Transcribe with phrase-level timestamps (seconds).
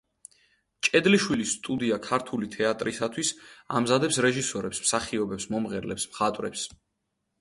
[0.85, 3.31] მჭედლიშვილის სტუდია ქართული თეატრისათვის
[3.81, 6.65] ამზადებდა რეჟისორებს, მსახიობებს, მომღერლებს, მხატვრებს.